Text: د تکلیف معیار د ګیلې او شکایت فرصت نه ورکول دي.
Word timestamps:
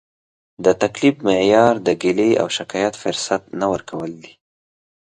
د 0.63 0.67
تکلیف 0.81 1.15
معیار 1.27 1.75
د 1.87 1.89
ګیلې 2.01 2.31
او 2.41 2.47
شکایت 2.57 2.93
فرصت 3.03 3.41
نه 3.59 3.65
ورکول 3.73 4.11
دي. 4.21 4.33